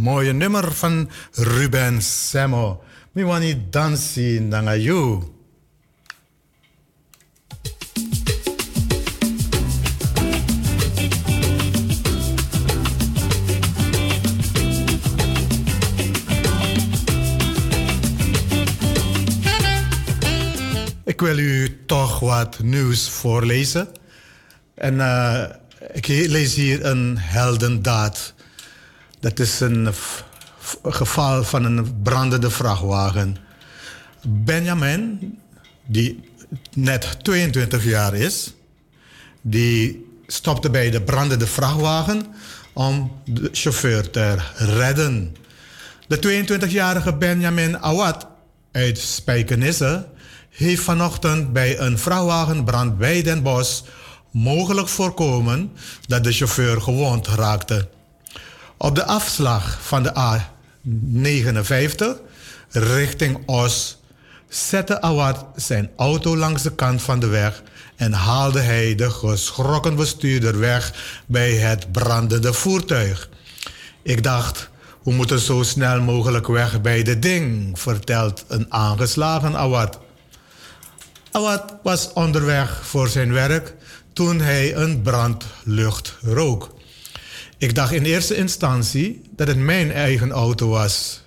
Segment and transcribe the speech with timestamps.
[0.00, 2.00] mooie nummer van Ruben.
[3.12, 5.22] Miwani dansi nangayu.
[21.04, 23.88] Ik wil u toch wat nieuws voorlezen.
[24.74, 25.44] En eh,
[25.92, 28.34] ik lees hier een heldendaad.
[29.20, 29.88] Dat is een
[30.82, 33.36] geval van een brandende vrachtwagen.
[34.28, 35.38] Benjamin,
[35.86, 36.20] die
[36.74, 38.54] net 22 jaar is,
[39.40, 42.26] die stopte bij de brandende vrachtwagen
[42.72, 45.36] om de chauffeur te redden.
[46.06, 48.26] De 22-jarige Benjamin Awad
[48.72, 50.06] uit Spijkenisse
[50.50, 53.82] heeft vanochtend bij een vrachtwagenbrand bij Den Bosch
[54.30, 55.72] mogelijk voorkomen
[56.06, 57.88] dat de chauffeur gewond raakte.
[58.82, 62.04] Op de afslag van de A59
[62.70, 63.98] richting Os
[64.48, 67.62] zette Awad zijn auto langs de kant van de weg
[67.96, 70.92] en haalde hij de geschrokken bestuurder weg
[71.26, 73.28] bij het brandende voertuig.
[74.02, 74.70] Ik dacht,
[75.02, 79.98] we moeten zo snel mogelijk weg bij de ding, vertelt een aangeslagen Awad.
[81.30, 83.74] Awad was onderweg voor zijn werk
[84.12, 86.78] toen hij een brandlucht rook.
[87.60, 91.22] Ik dacht in eerste instantie dat het mijn eigen auto was.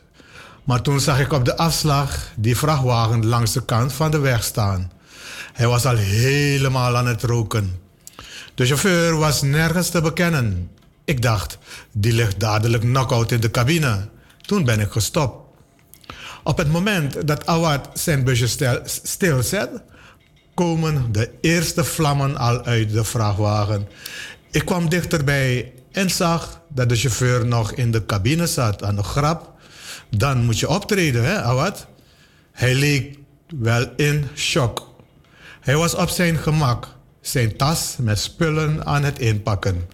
[0.63, 4.44] Maar toen zag ik op de afslag die vrachtwagen langs de kant van de weg
[4.44, 4.91] staan.
[5.53, 7.80] Hij was al helemaal aan het roken.
[8.56, 10.69] De chauffeur was nergens te bekennen.
[11.06, 11.57] Ik dacht,
[11.91, 14.09] die ligt dadelijk knock-out in de cabine.
[14.41, 15.47] Toen ben ik gestopt.
[16.44, 19.69] Op het moment dat Awad zijn busje stil- stilzet,
[20.53, 23.88] komen de eerste vlammen al uit de vrachtwagen.
[24.51, 29.04] Ik kwam dichterbij en zag dat de chauffeur nog in de cabine zat aan de
[29.04, 29.51] grap,
[30.10, 31.88] dan moet je optreden, hè, Awad?
[32.51, 33.18] Hij leek
[33.60, 34.92] wel in shock.
[35.62, 36.88] Hij was op zijn gemak,
[37.22, 39.88] zijn tas met spullen aan het inpakken.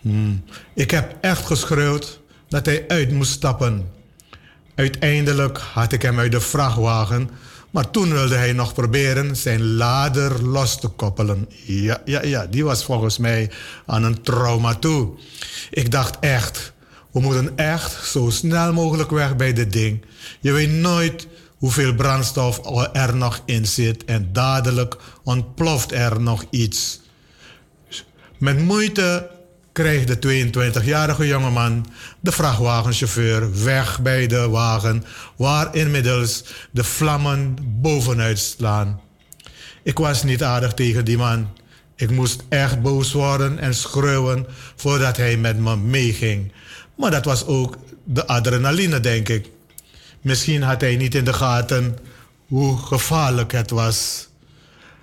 [0.00, 0.44] Hmm.
[0.74, 3.90] Ik heb echt geschreeuwd dat hij uit moest stappen.
[4.74, 7.30] Uiteindelijk had ik hem uit de vrachtwagen,
[7.72, 11.48] maar toen wilde hij nog proberen zijn lader los te koppelen.
[11.66, 13.50] Ja, ja, ja, die was volgens mij
[13.86, 15.10] aan een trauma toe.
[15.70, 16.72] Ik dacht echt,
[17.10, 20.04] we moeten echt zo snel mogelijk weg bij dit ding.
[20.40, 21.26] Je weet nooit
[21.56, 22.60] hoeveel brandstof
[22.92, 27.00] er nog in zit en dadelijk ontploft er nog iets.
[28.38, 29.30] Met moeite
[29.72, 31.86] krijgt de 22-jarige jongeman
[32.22, 35.04] de vrachtwagenchauffeur weg bij de wagen
[35.36, 39.00] waar inmiddels de vlammen bovenuit slaan.
[39.82, 41.48] Ik was niet aardig tegen die man.
[41.96, 44.46] Ik moest echt boos worden en schreeuwen
[44.76, 46.52] voordat hij met me meeging.
[46.94, 49.50] Maar dat was ook de adrenaline, denk ik.
[50.20, 51.98] Misschien had hij niet in de gaten
[52.46, 54.28] hoe gevaarlijk het was.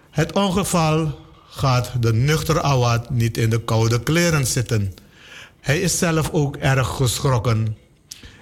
[0.09, 1.19] Het ongeval
[1.49, 4.93] gaat de nuchter Awad niet in de koude kleren zitten.
[5.69, 7.77] Hij is zelf ook erg geschrokken.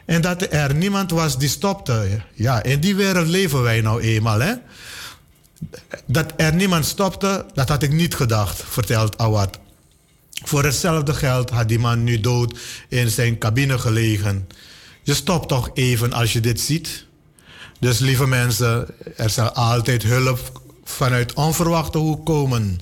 [0.05, 2.21] En dat er niemand was die stopte.
[2.33, 4.53] Ja, in die wereld leven wij nou eenmaal, hè?
[6.05, 9.59] Dat er niemand stopte, dat had ik niet gedacht, vertelt Awad.
[10.43, 12.59] Voor hetzelfde geld had die man nu dood
[12.89, 14.47] in zijn cabine gelegen.
[15.03, 17.05] Je stopt toch even als je dit ziet.
[17.79, 22.79] Dus lieve mensen, er zal altijd hulp vanuit onverwachte hoek komen.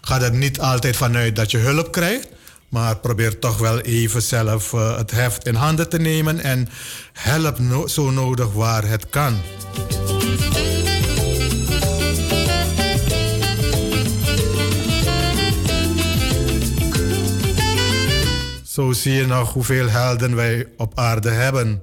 [0.00, 2.28] Ga er niet altijd vanuit dat je hulp krijgt,
[2.72, 6.68] maar probeer toch wel even zelf uh, het heft in handen te nemen en
[7.12, 9.40] help zo nodig waar het kan.
[18.62, 21.82] Zo zie je nog hoeveel helden wij op aarde hebben.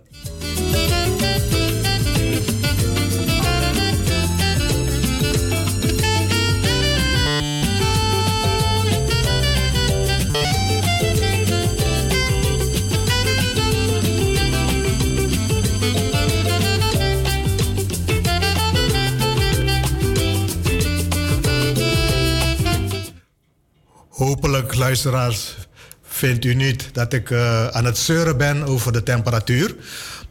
[24.89, 25.55] Luisteraars,
[26.03, 29.75] vindt u niet dat ik uh, aan het zeuren ben over de temperatuur.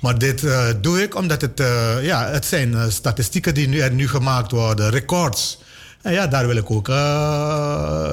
[0.01, 3.93] Maar dit uh, doe ik omdat het, uh, ja, het zijn statistieken die nu, er
[3.93, 5.59] nu gemaakt worden, records.
[6.03, 6.91] En ja, daar wil ik ook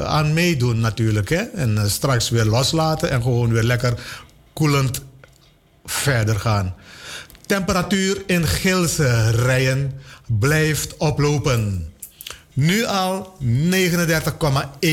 [0.07, 1.29] aan meedoen natuurlijk.
[1.29, 1.41] Hè?
[1.41, 3.93] En straks weer loslaten en gewoon weer lekker
[4.53, 5.01] koelend
[5.85, 6.75] verder gaan.
[7.45, 9.91] Temperatuur in Gilse rijen
[10.27, 11.93] blijft oplopen.
[12.55, 13.47] Nu al 39,1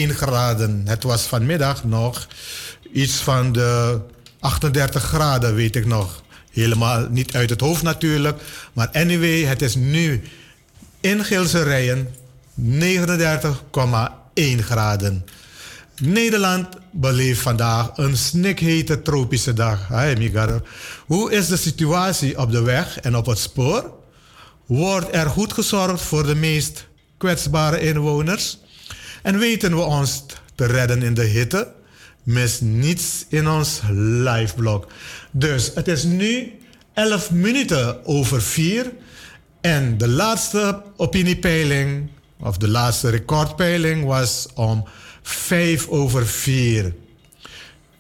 [0.09, 0.83] graden.
[0.85, 2.27] Het was vanmiddag nog
[2.93, 4.01] iets van de
[4.41, 6.23] 38 graden, weet ik nog.
[6.51, 8.43] Helemaal niet uit het hoofd natuurlijk.
[8.73, 10.23] Maar anyway, het is nu
[11.01, 12.15] in Geelse Rijen
[12.55, 12.73] 39,1
[14.59, 15.25] graden.
[16.01, 19.89] Nederland beleeft vandaag een snikhete tropische dag.
[19.89, 20.61] Hey, Miguel.
[21.07, 23.93] Hoe is de situatie op de weg en op het spoor?
[24.67, 26.91] Wordt er goed gezorgd voor de meest
[27.23, 28.59] kwetsbare inwoners?
[29.23, 30.25] En weten we ons
[30.55, 31.73] te redden in de hitte?
[32.23, 34.87] Mis niets in ons liveblog.
[35.31, 36.53] Dus het is nu
[36.95, 38.93] 11 minuten over 4.
[39.61, 42.09] En de laatste opiniepeiling,
[42.41, 44.85] of de laatste recordpeiling, was om
[45.23, 46.95] 5 over 4.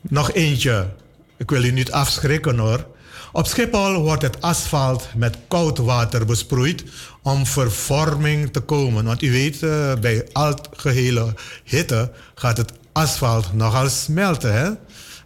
[0.00, 0.88] Nog eentje.
[1.36, 2.86] Ik wil u niet afschrikken hoor.
[3.32, 6.84] Op Schiphol wordt het asfalt met koud water besproeid
[7.22, 9.04] om vervorming te komen.
[9.04, 11.34] Want u weet, uh, bij algehele
[11.64, 14.54] hitte gaat het asfalt nogal smelten.
[14.54, 14.70] Hè?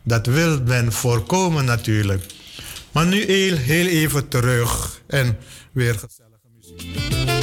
[0.03, 2.27] Dat wil men voorkomen natuurlijk.
[2.93, 5.39] Maar nu heel, heel even terug en
[5.73, 7.36] weer gezellige muziek.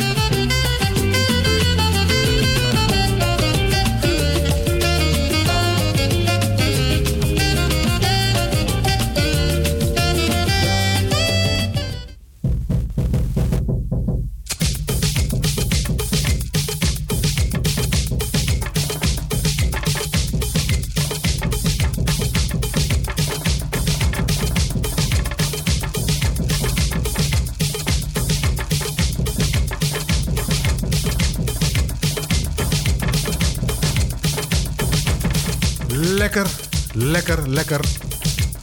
[36.23, 36.47] Lekker,
[36.93, 37.79] lekker, lekker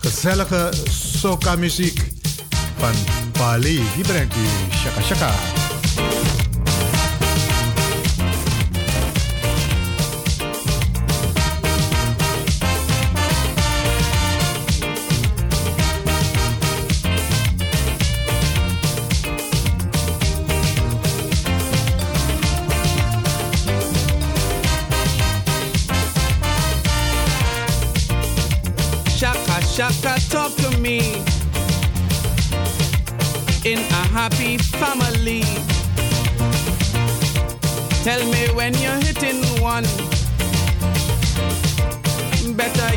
[0.01, 2.01] gezellige soca muziek
[2.79, 2.95] van
[3.33, 3.83] Pali.
[3.95, 4.47] Die brengt u
[4.83, 6.30] shaka shaka.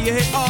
[0.06, 0.43] You hit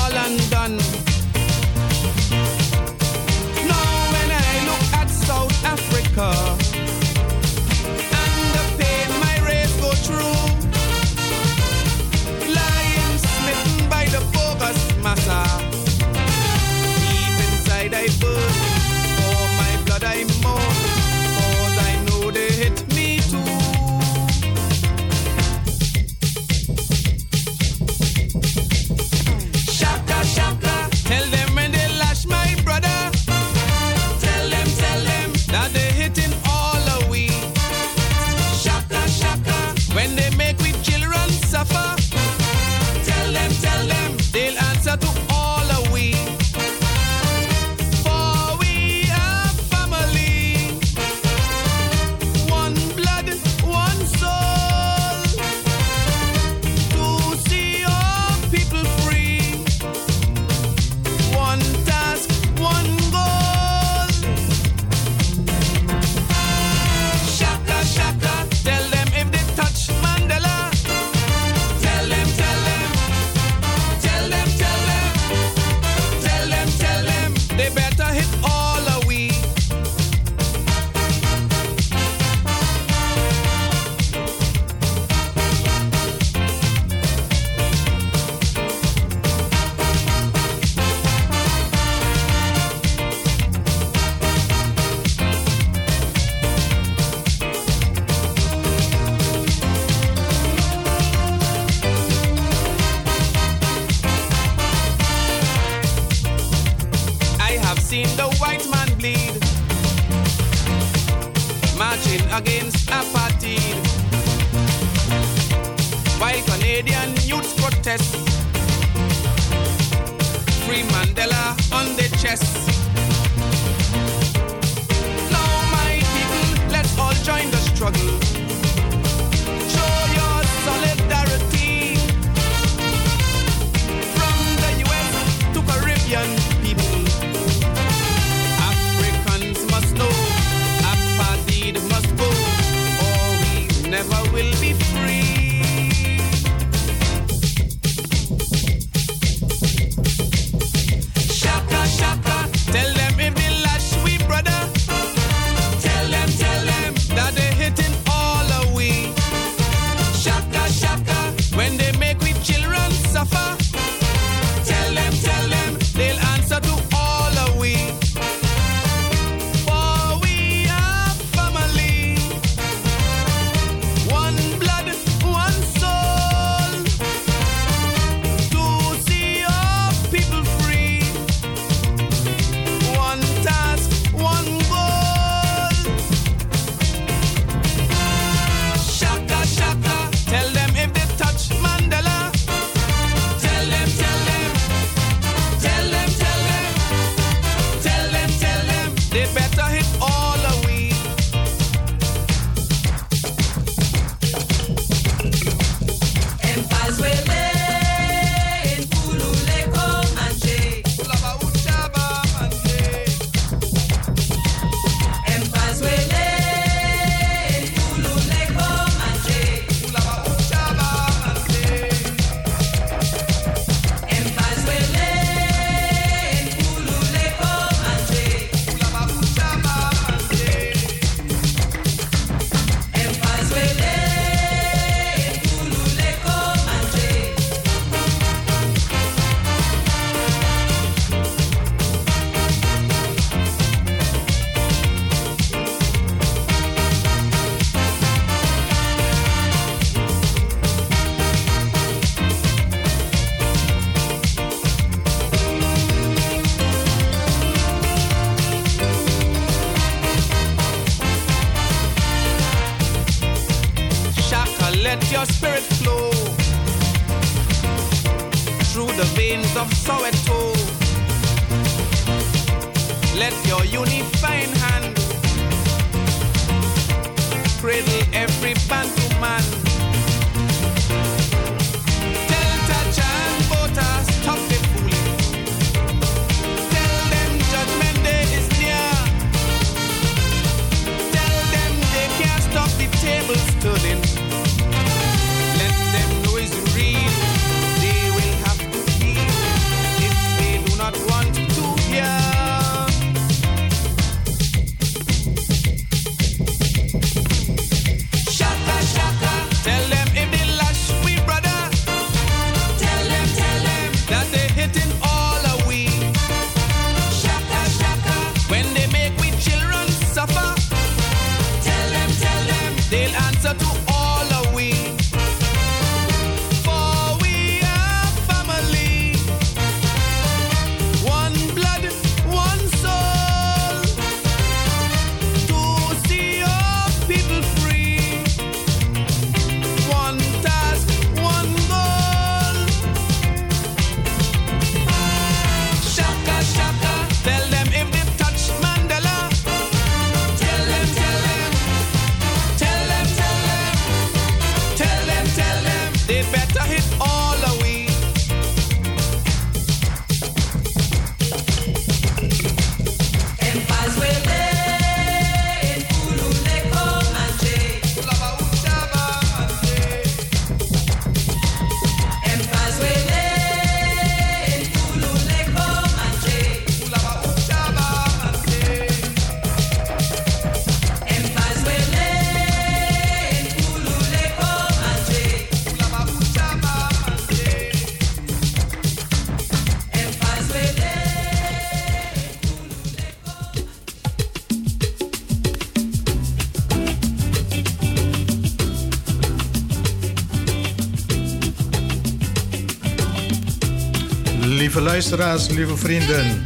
[405.09, 406.43] luisteraars, lieve vrienden.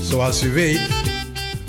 [0.00, 0.80] Zoals u weet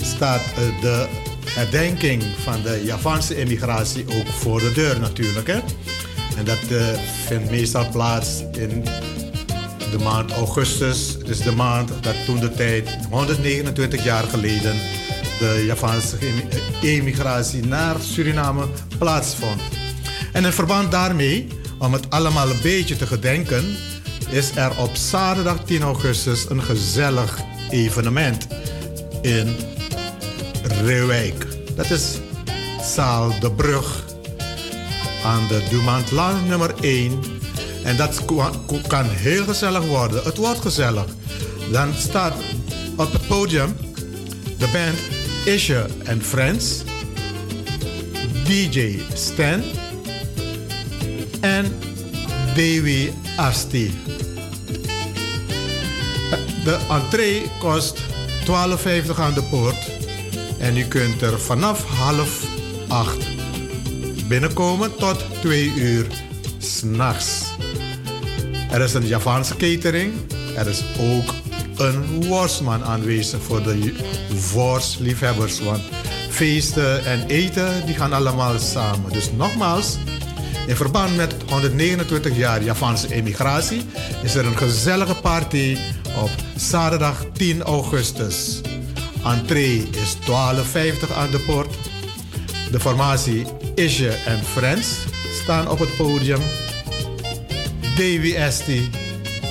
[0.01, 1.07] staat eh, de
[1.45, 5.47] herdenking van de Javaanse emigratie ook voor de deur natuurlijk.
[5.47, 5.59] Hè?
[6.37, 6.87] En dat eh,
[7.25, 8.83] vindt meestal plaats in
[9.91, 11.17] de maand augustus.
[11.25, 14.75] Is de maand dat toen de tijd, 129 jaar geleden,
[15.39, 16.17] de Javaanse
[16.81, 19.61] emigratie naar Suriname plaatsvond.
[20.31, 23.75] En in verband daarmee, om het allemaal een beetje te gedenken,
[24.29, 28.47] is er op zaterdag 10 augustus een gezellig evenement
[29.21, 29.55] in
[30.83, 31.47] Reewijk.
[31.75, 32.17] Dat is
[32.81, 34.05] Zaal de Brug
[35.23, 37.19] aan de Dumantlaan nummer 1.
[37.83, 38.25] En dat
[38.87, 40.23] kan heel gezellig worden.
[40.23, 41.05] Het wordt gezellig.
[41.71, 42.33] Dan staat
[42.97, 43.75] op het podium
[44.57, 44.99] de band
[45.45, 46.81] Isje and Friends,
[48.43, 49.63] DJ Stan
[51.39, 51.65] en
[52.53, 53.91] Dewi Asti.
[56.63, 58.05] De entree kost 12,50
[59.17, 59.91] aan de poort.
[60.57, 62.45] En u kunt er vanaf half
[62.87, 63.17] acht
[64.27, 66.07] binnenkomen tot twee uur
[66.57, 67.43] s'nachts.
[68.71, 70.13] Er is een Javaanse catering.
[70.55, 71.33] Er is ook
[71.77, 73.93] een worstman aanwezig voor de
[74.53, 75.59] worstliefhebbers.
[75.59, 75.81] Want
[76.29, 79.11] feesten en eten die gaan allemaal samen.
[79.11, 79.97] Dus nogmaals,
[80.71, 83.81] in verband met 129 jaar Javaanse emigratie
[84.23, 85.77] is er een gezellige party
[86.21, 88.61] op zaterdag 10 augustus.
[89.23, 91.75] Entree is 12,50 aan de poort.
[92.71, 94.97] De formatie Isje en Friends
[95.41, 96.41] staan op het podium.
[97.81, 98.89] Davy Esti,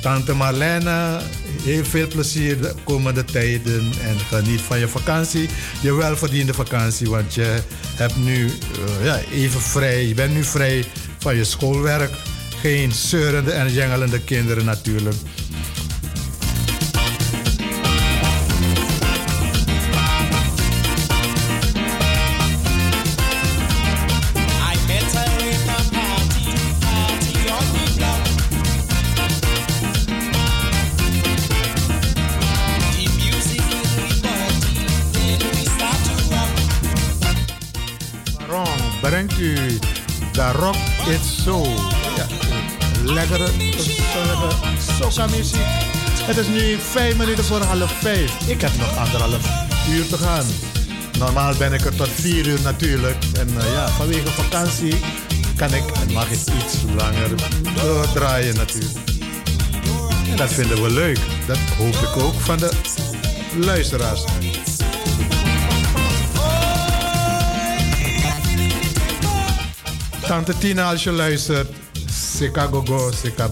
[0.00, 1.20] Tante Marlene,
[1.62, 5.48] heel veel plezier de komende tijden en geniet van je vakantie.
[5.80, 7.62] Je welverdiende vakantie, want je
[7.94, 10.06] hebt nu eh, ja, even vrij.
[10.06, 10.84] Je bent nu vrij
[11.18, 12.10] van je schoolwerk.
[12.60, 15.16] Geen zeurende en jengelende kinderen natuurlijk.
[39.26, 39.78] Brengt u
[40.32, 40.76] de Rock
[41.08, 41.62] It So?
[42.16, 42.26] Ja,
[43.04, 44.48] lekkere, gezellige
[44.98, 45.60] soca muziek.
[46.22, 48.48] Het is nu vijf minuten voor half vijf.
[48.48, 49.48] Ik heb nog anderhalf
[49.90, 50.44] uur te gaan.
[51.18, 53.16] Normaal ben ik er tot vier uur natuurlijk.
[53.38, 54.94] En eh, ja, vanwege vakantie
[55.56, 57.30] kan ik en mag ik iets langer
[57.74, 58.98] doordraaien natuurlijk.
[60.30, 61.18] En dat vinden we leuk.
[61.46, 62.70] Dat hoop ik ook van de
[63.56, 64.24] luisteraars.
[70.28, 71.68] Tante Tina, als je luistert,
[72.10, 73.48] Sika Gogo, Sika.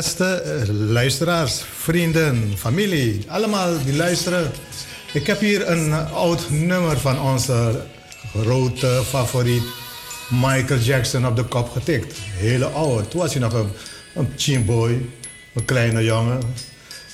[0.00, 4.50] Beste eh, luisteraars, vrienden, familie, allemaal die luisteren.
[5.12, 7.80] Ik heb hier een eh, oud nummer van onze
[8.36, 9.62] grote favoriet
[10.28, 12.18] Michael Jackson op de kop getikt.
[12.18, 13.10] Hele oud.
[13.10, 13.70] Toen was hij nog een,
[14.14, 15.06] een teen boy,
[15.54, 16.40] een kleine jongen.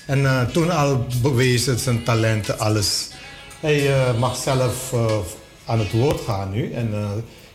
[0.07, 3.09] En eh, toen al bewezen zijn talenten, alles.
[3.61, 4.95] Hij mag zelf
[5.65, 6.95] aan het woord gaan nu en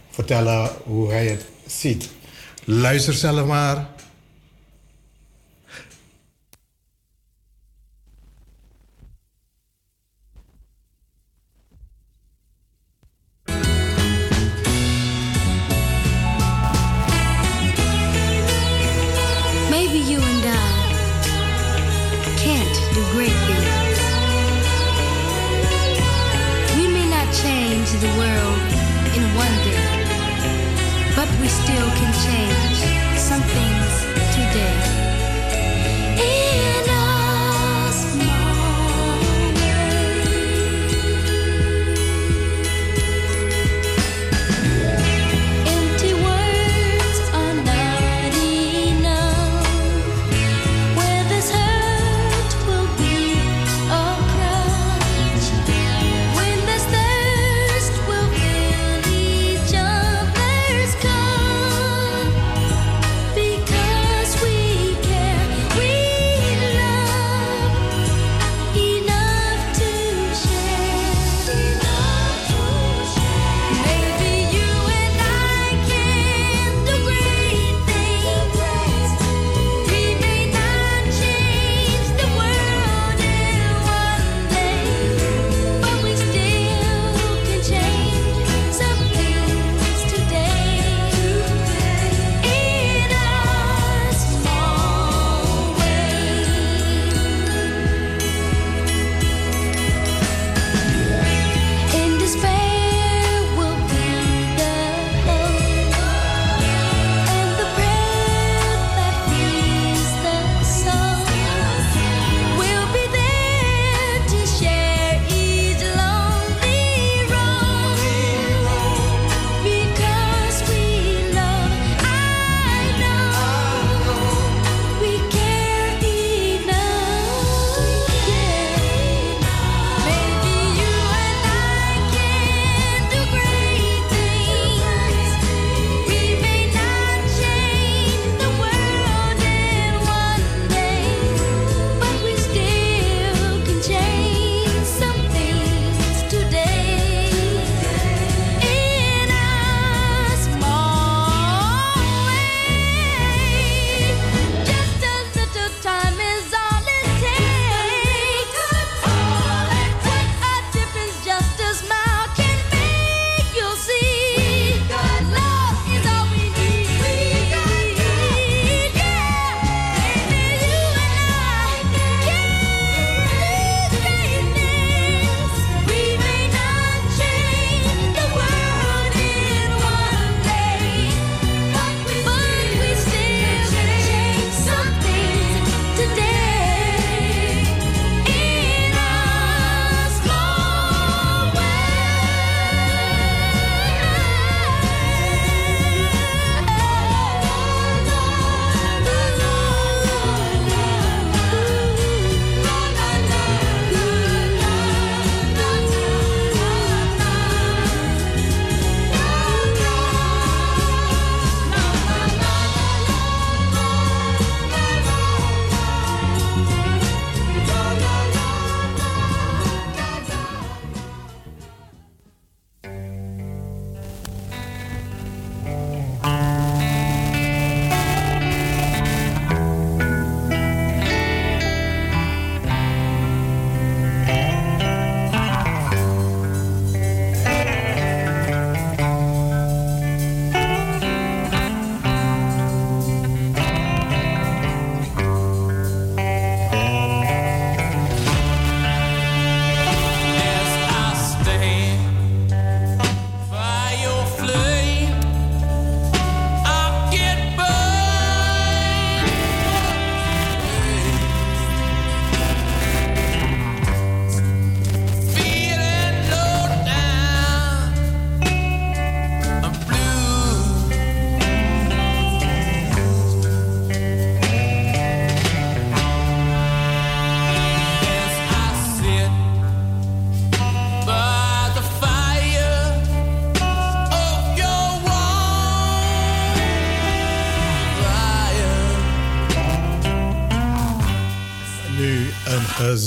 [0.10, 2.10] vertellen hoe hij het ziet.
[2.66, 3.91] Luister zelf maar.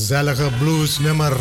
[0.06, 1.36] Gezellige bluesnummer.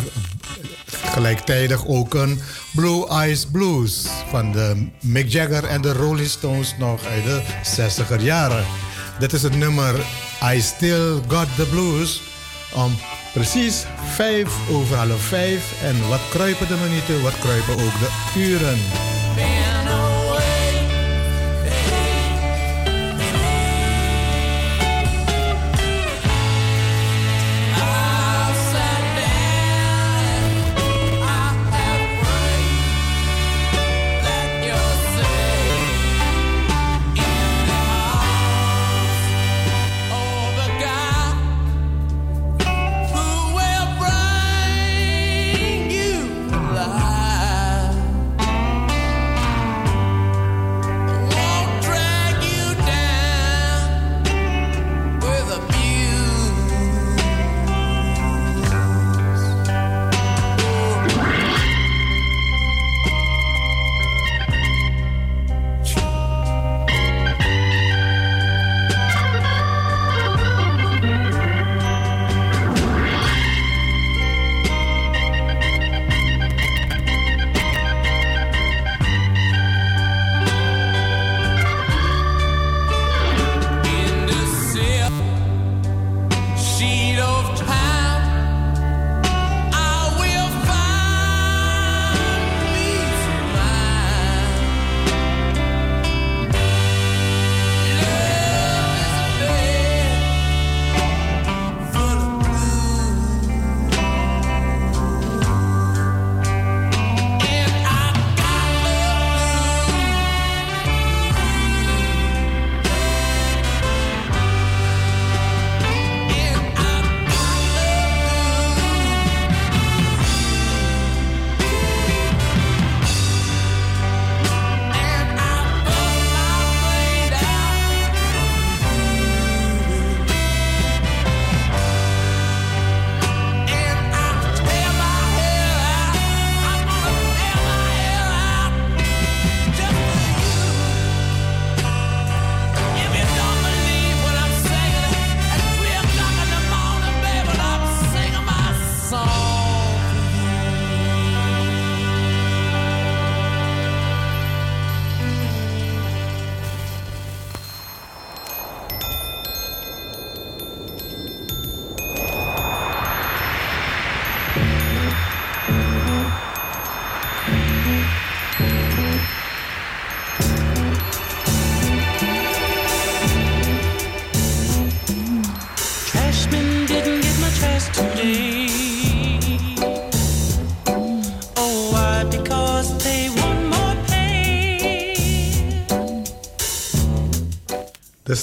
[0.86, 2.40] Gelijktijdig ook een
[2.74, 8.22] Blue Eyes Blues van de Mick Jagger en de Rolling Stones nog uit de 60er
[8.22, 8.64] jaren.
[9.18, 9.94] Dit is het nummer
[10.54, 12.22] I Still Got the Blues
[12.74, 12.96] om
[13.32, 15.82] precies 5 over half 5.
[15.82, 18.78] En wat kruipen de minuten, wat kruipen ook de uren.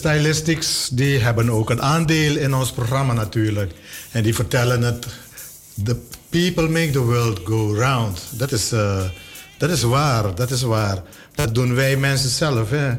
[0.02, 3.72] Stylistics die hebben ook een aandeel in ons programma natuurlijk.
[4.12, 5.08] En die vertellen het.
[5.84, 5.96] The
[6.30, 8.22] people make the world go round.
[8.32, 9.04] Dat is, eh,
[9.58, 11.02] dat is waar, dat is waar.
[11.36, 12.92] Dat doen wij mensen zelf, hè.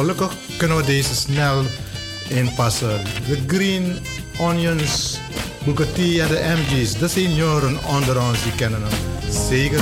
[0.00, 1.62] gelukkig kunnen we deze snel
[2.28, 3.00] inpassen.
[3.26, 3.98] De Green
[4.38, 5.18] Onions,
[5.64, 9.32] Booker en de MG's, de senioren onder ons, die kennen hem.
[9.48, 9.80] Zeker.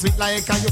[0.00, 0.69] sweet like a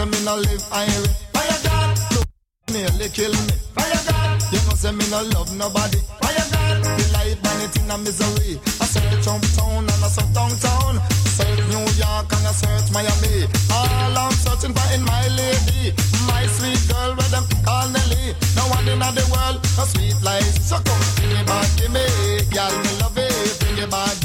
[0.00, 1.12] say me no live angry.
[1.34, 2.28] Fire God, look
[2.72, 3.54] nearly kill me.
[3.76, 6.00] Fire God, you know say me no love nobody.
[6.20, 8.56] Fire God, the life and it in a misery.
[8.80, 10.94] I search uptown and I search downtown.
[11.36, 13.44] Search New York and I search Miami.
[13.76, 15.92] All I'm searching for in my lady,
[16.24, 18.32] my sweet girl where them call Nelly.
[18.56, 20.56] No one in the world no sweet life.
[20.64, 22.04] So come bring it back to me,
[22.48, 24.19] girl, me love it, bring it back.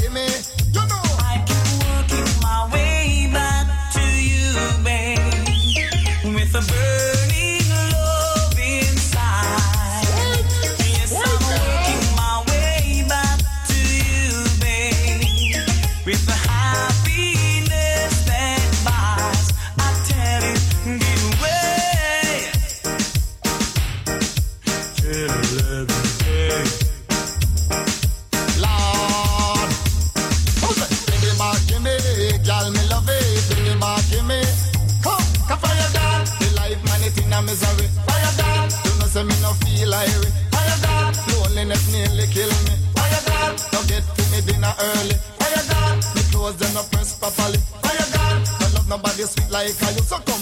[49.66, 50.02] Like I you.
[50.02, 50.35] So come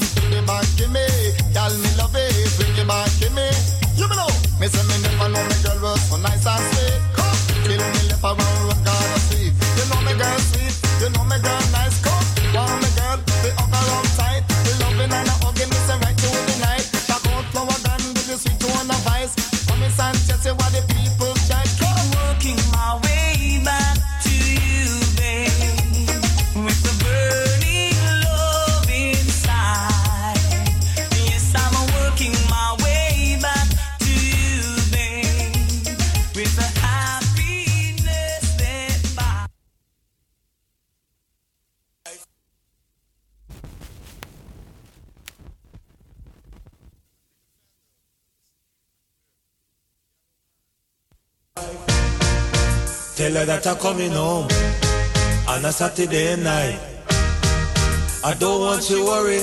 [53.67, 54.47] I'm coming home
[55.49, 56.79] on a Saturday night.
[58.23, 59.43] I don't want you worry.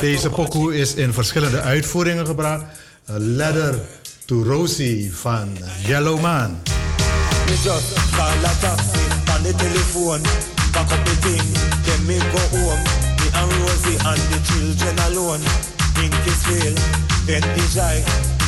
[0.00, 2.64] Deze pokoe is in verschillende uitvoeringen gebracht.
[3.10, 3.80] A Letter
[4.24, 5.56] to Rosie van
[5.86, 6.62] Yellow Man.
[7.46, 9.00] Me just call a taxi
[9.34, 10.22] on the telephone.
[10.72, 11.52] Pack up the thing,
[11.84, 12.82] then me go home.
[13.16, 15.40] Me and Rosie and the children alone.
[15.94, 16.74] Think it's real,
[17.26, 18.02] then it's I.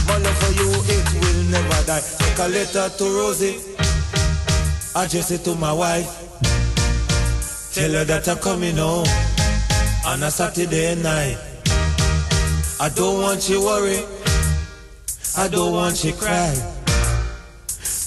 [0.07, 2.03] My love for you, it will never die.
[2.19, 3.79] Take a letter to Rosie.
[4.99, 6.11] Address it to my wife.
[7.73, 9.07] Tell her that I'm coming home
[10.05, 11.39] on a Saturday night.
[12.81, 14.03] I don't want you worry.
[15.37, 16.51] I don't want you cry.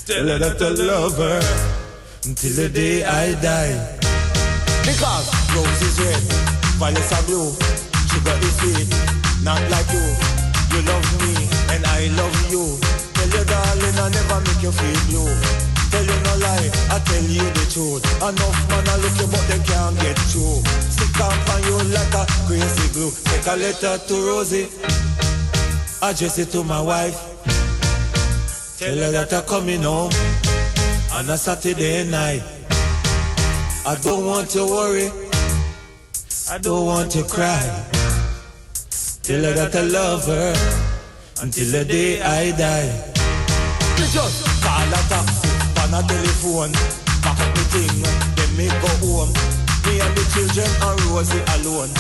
[0.05, 1.39] Tell her that I love her
[2.27, 3.71] until the day I die.
[4.83, 6.23] Because rose is red,
[6.75, 7.55] violets are blue.
[8.11, 8.91] Sugar is sweet,
[9.47, 10.03] not like you.
[10.75, 12.75] You love me and I love you.
[13.15, 15.70] Tell your darling I never make you feel blue.
[15.91, 18.03] Tell you no lie, I tell you the truth.
[18.23, 20.63] Enough man I look you but they can't get through.
[20.87, 23.11] Stick up on you like a crazy glue.
[23.27, 24.67] Take a letter to Rosie,
[26.01, 27.19] address it to my wife.
[28.79, 30.11] Tell her that I'm coming home
[31.13, 32.41] on a Saturday night.
[33.85, 35.11] I don't want to worry.
[36.49, 37.61] I don't want to cry.
[39.23, 40.53] Tell her that I love her
[41.41, 43.11] until the day I die.
[44.11, 45.50] Just call a taxi
[45.93, 46.71] on a telephone.
[47.21, 48.03] Pack up the thing,
[48.35, 49.31] then me go home.
[49.85, 51.91] Me and the children and Rosie alone.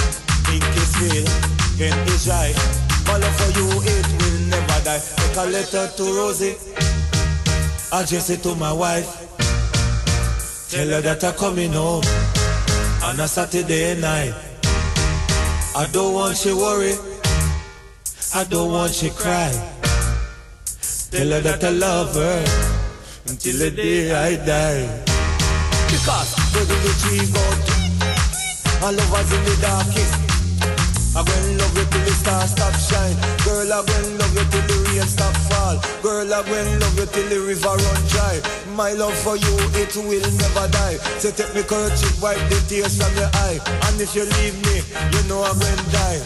[1.77, 2.55] Then it's right.
[3.07, 4.99] My love for you, it will never die.
[4.99, 6.55] Take a letter to Rosie.
[7.91, 9.09] Address it to my wife.
[10.69, 12.03] Tell her that I'm coming home
[13.03, 14.33] on a Saturday night.
[15.75, 16.93] I don't want you worry.
[18.33, 19.51] I don't want you cry.
[21.11, 22.70] Tell her that I love her
[23.31, 24.83] until the day I die.
[25.87, 27.75] Because where do the tree go to?
[28.83, 30.13] I love us in the darkest.
[31.15, 33.15] I go and love you till the stars stop shine.
[33.47, 35.79] Girl, I go and love you till the rain stop fall.
[36.03, 38.35] Girl, I go and love you till the river run dry.
[38.75, 40.99] My love for you, it will never die.
[41.23, 43.63] So take me kerchief, wipe the tears from your eye.
[43.87, 44.83] And if you leave me,
[45.15, 46.21] you know I'm going to die.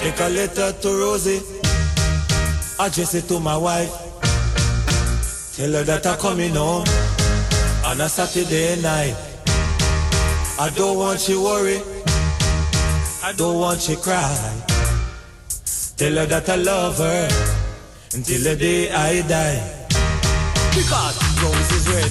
[0.00, 1.44] Take a letter to Rosie,
[2.80, 4.09] address it to my wife.
[5.60, 6.88] Tell her that I'm coming home
[7.84, 9.12] on a Saturday night.
[10.58, 11.84] I don't want you worry.
[13.22, 14.24] I don't want you cry.
[16.00, 17.28] Tell her that I love her
[18.16, 19.60] until the day I die.
[20.72, 22.08] Because rose is red,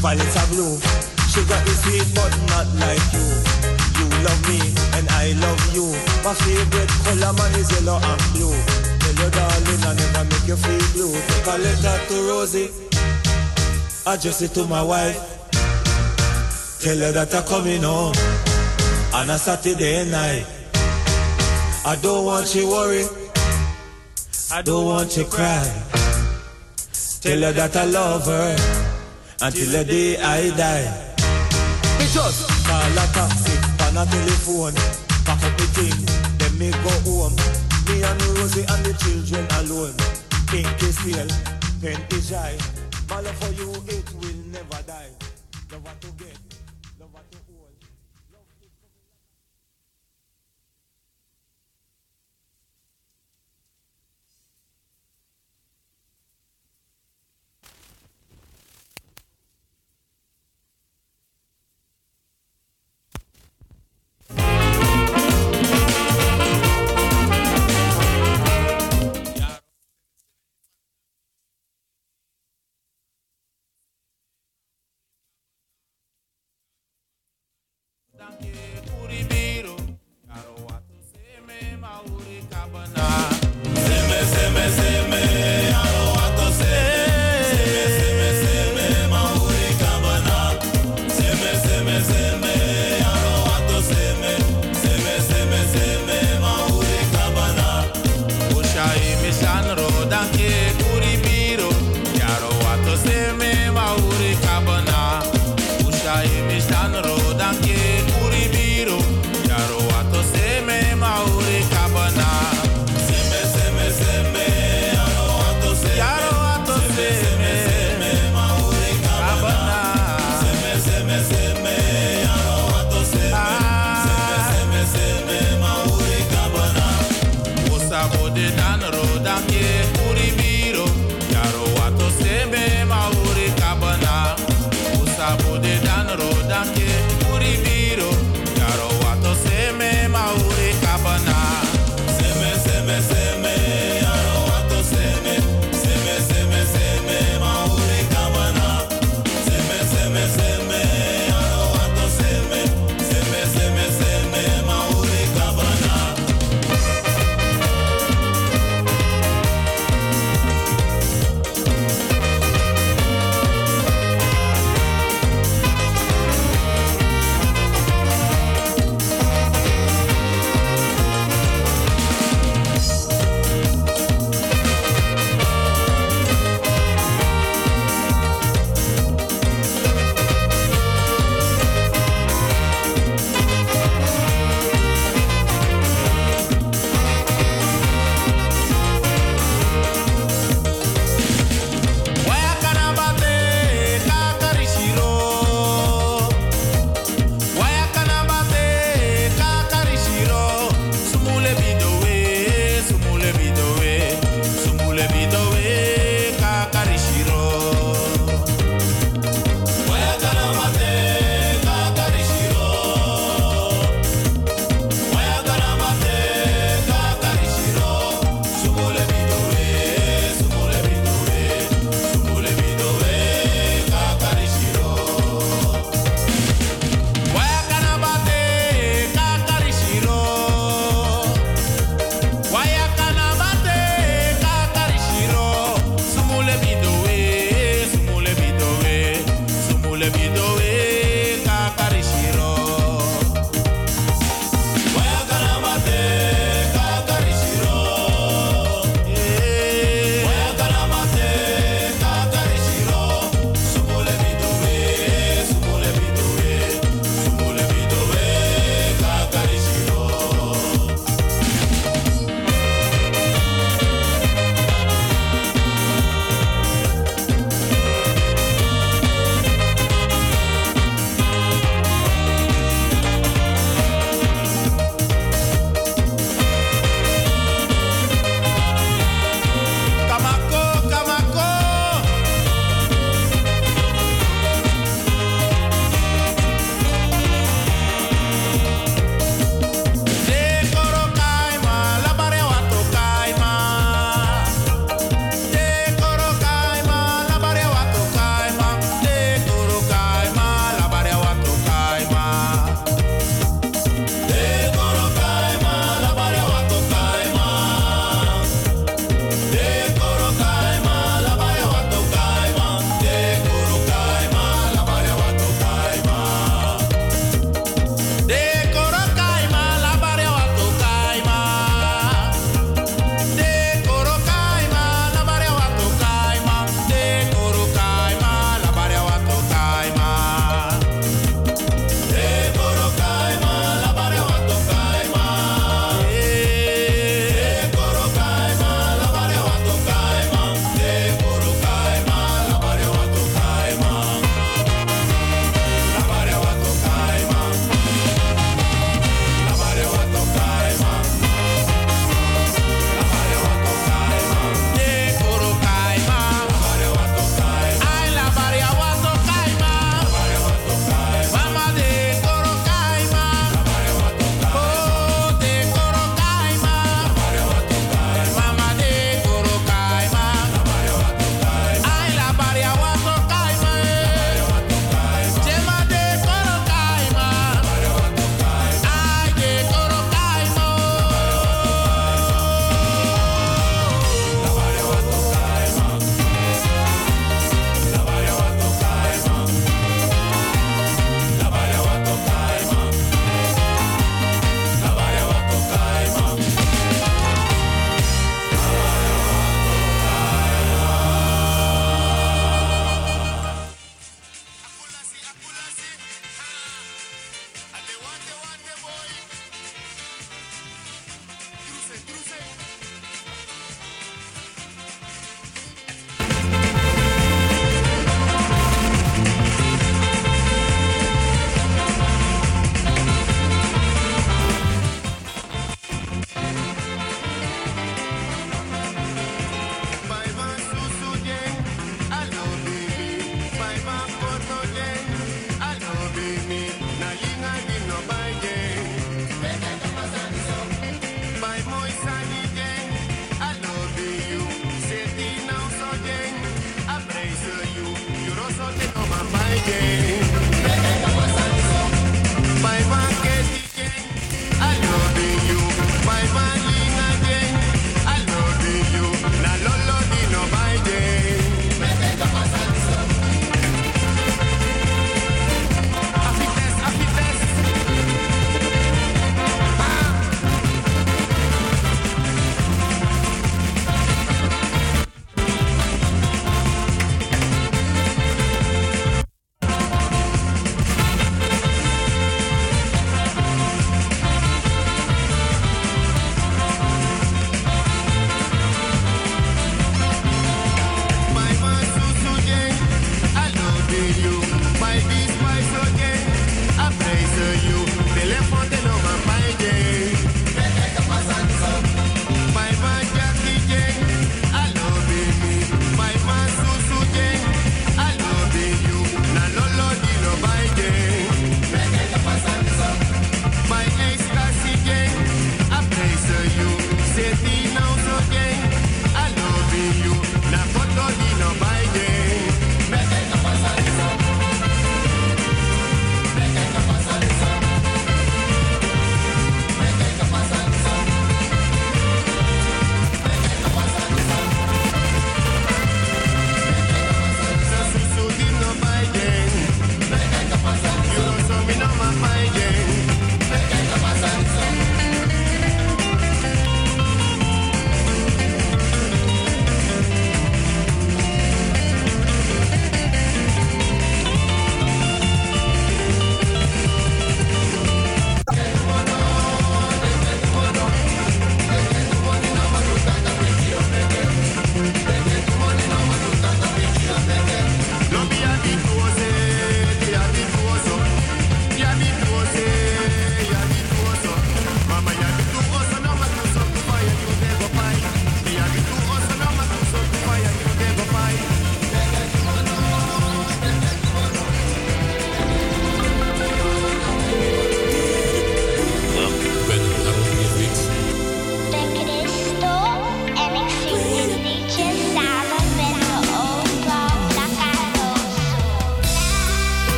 [0.00, 0.80] violets are blue.
[1.28, 3.28] Sugar is sweet, but not like you.
[4.00, 5.84] You love me and I love you.
[6.24, 8.56] My favorite color man is yellow and blue.
[9.04, 11.12] Tell your darling I never make you feel blue.
[11.12, 12.70] Take a letter to Rosie,
[14.06, 15.18] address it to my wife.
[16.80, 18.14] Tell her that I'm coming home
[19.12, 20.46] on a Saturday night.
[21.84, 23.04] I don't want you worry.
[24.52, 25.66] I don't want you cry.
[27.20, 28.56] Tell her that I love her
[29.42, 30.86] until the day I die.
[31.98, 34.74] Me just call a taxi on a telephone.
[35.26, 35.98] Pack up the thing,
[36.38, 37.34] then me go home.
[37.88, 39.96] Me and Rosie and the children alone.
[40.46, 41.26] Pink is real,
[41.82, 42.30] pen is.
[43.08, 43.72] My love for you,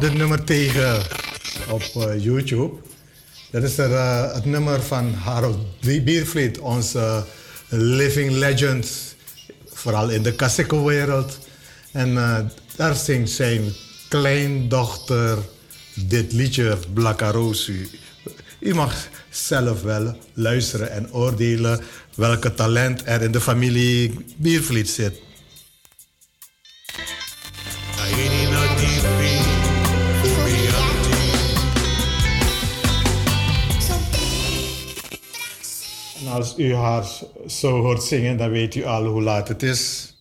[0.00, 1.02] dit nummer tegen
[1.68, 2.74] op eh, YouTube.
[3.50, 7.24] Dat is er, eh, het nummer van Harold Biervliet, onze
[7.68, 9.16] living legend,
[9.72, 11.38] vooral in de Kaseko-wereld.
[11.92, 12.38] En eh,
[12.76, 13.72] daar zingt zijn
[14.08, 15.38] kleindochter
[15.94, 17.88] dit liedje, Blakarosu.
[18.58, 21.80] U mag zelf wel luisteren en oordelen
[22.14, 25.20] welke talent er in de familie Biervliet zit.
[36.30, 37.04] Als u haar
[37.46, 40.14] zo hoort zingen, dan weet u al hoe laat het is.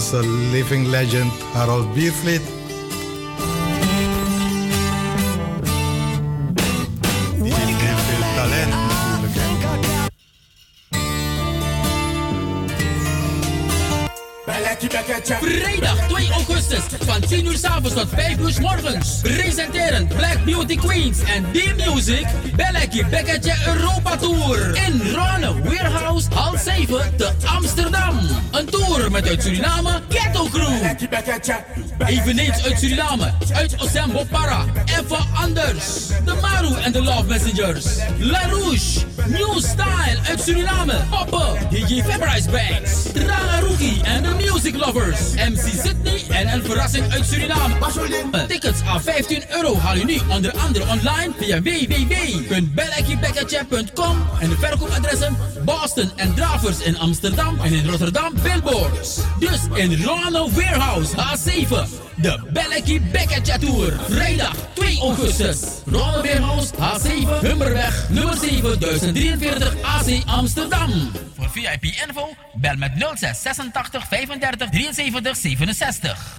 [0.00, 2.40] Onze living legend Harold Biervliet.
[8.34, 8.74] Talent.
[15.40, 19.20] Vrijdag 2 augustus van 10 uur s avonds tot 5 uur morgens.
[19.22, 22.26] Presenteren Black Beauty Queens en D-Music.
[22.56, 24.76] Belletje Bekketje Europa Tour.
[24.86, 28.18] In Ronne Warehouse, hal 7 te Amsterdam.
[28.50, 30.82] Een tour met uit Suriname Ghetto Crew.
[32.06, 34.64] Eveneens uit Suriname, uit Osembo Para.
[34.84, 36.06] Even anders.
[36.24, 37.86] De Maru en de Love Messengers.
[38.18, 39.00] La Rouge,
[39.30, 41.04] New Style uit Suriname.
[41.10, 43.06] Poppen, DJ Fabrice Banks.
[43.14, 45.20] Rangaruki en de Music Lovers.
[45.34, 47.74] MC Sydney en een verrassing uit Suriname.
[48.48, 55.36] Tickets aan 15 euro haal je nu onder andere online via www.bellekiebekkertje.com en de verkoopadressen
[55.64, 59.20] Boston en Dravers in Amsterdam en in Rotterdam Billboards.
[59.38, 62.09] Dus in Ronald Warehouse H7.
[62.22, 63.92] De Bellekie Bekkertje Tour.
[64.08, 65.60] Vrijdag 2 augustus.
[65.84, 70.90] Warehouse H7 Hummerweg nummer 7043 AC Amsterdam.
[71.36, 76.38] Voor VIP info bel met 06 86 35 73 67.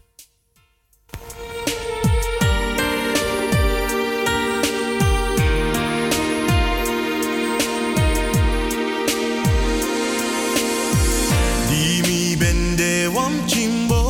[11.70, 14.01] Di mi bende wam chimboy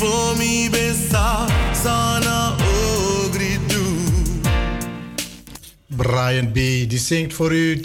[0.00, 2.56] Me besa sana
[5.88, 6.54] Brian B.
[6.88, 7.84] die zingt voor u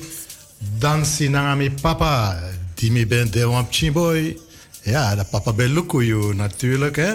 [0.80, 2.40] Dansi Nangami Papa.
[2.74, 4.38] Die mi bent de Wamp Chimboy.
[4.84, 7.14] Ja, de papa Belukuyu natuurlijk, hè?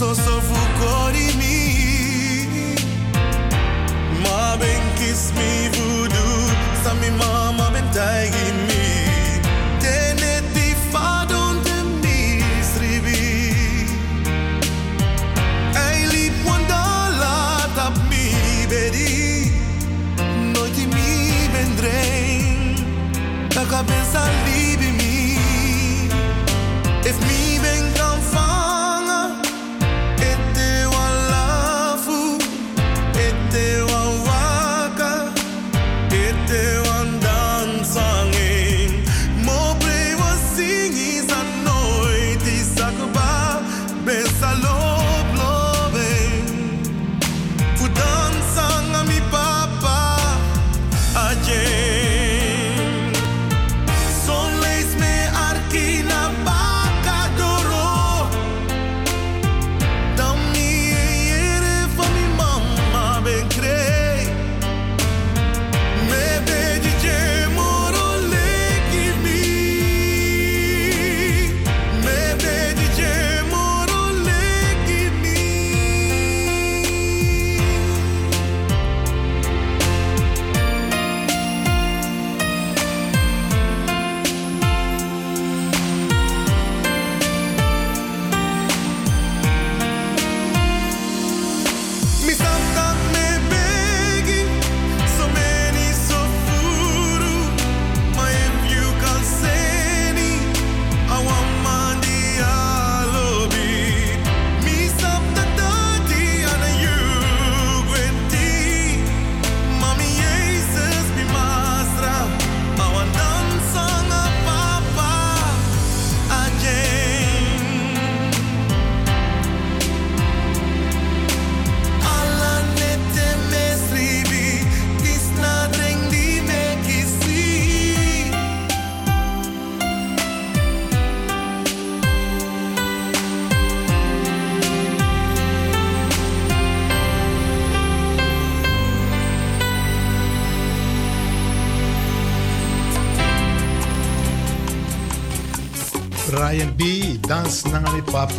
[0.00, 1.56] So so fu kori me.
[4.22, 6.40] Ma ben kiss me voodoo
[6.82, 7.10] Sa mi.
[7.20, 8.84] Mama ben taigi mi
[12.70, 13.20] sribi
[15.84, 16.02] Ei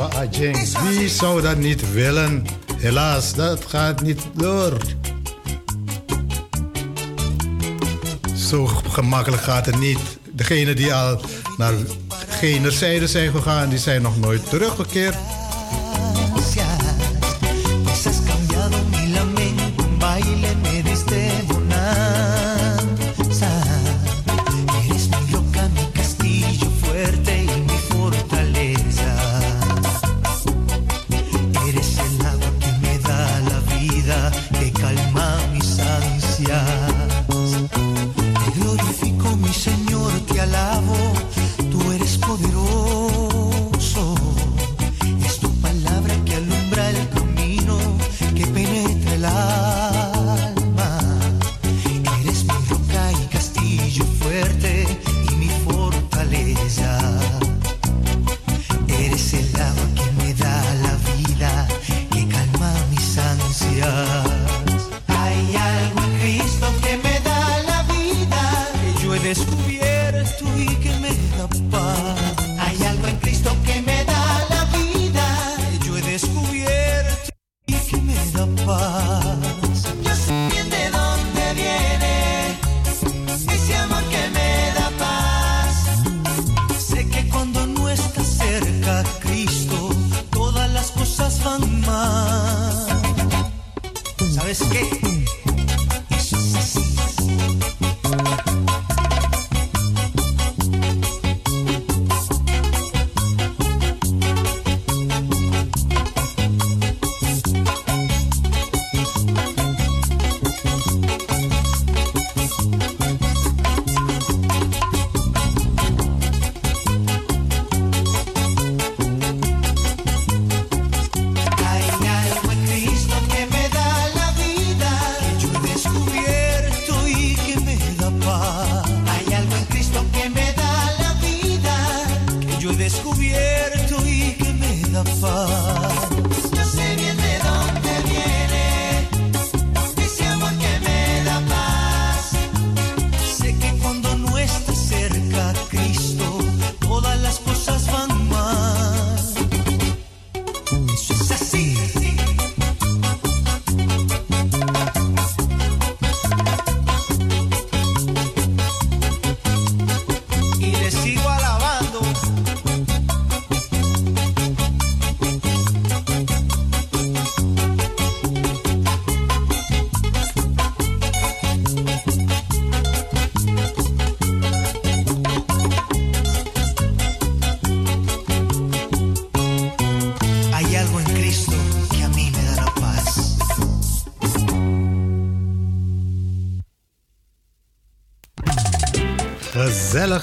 [0.10, 0.78] Ajeng.
[0.80, 2.46] Wie zou dat niet willen?
[2.78, 4.78] Helaas, dat gaat niet door.
[8.36, 10.00] Zo gemakkelijk gaat het niet.
[10.32, 11.22] Degenen die al
[11.58, 11.74] naar
[12.30, 15.16] generzijde zijn gegaan, die zijn nog nooit teruggekeerd.